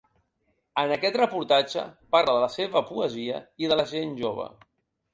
En 0.83 0.93
aquest 0.95 1.19
reportatge 1.21 1.85
parla 2.17 2.35
de 2.39 2.43
la 2.47 2.51
seva 2.57 2.85
poesia 2.91 3.45
i 3.67 3.73
de 3.73 3.81
la 3.81 3.89
gent 3.97 4.21
jove. 4.27 4.53